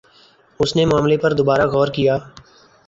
[0.59, 2.15] اس نے معاملے پر دوبارہ غور کِیا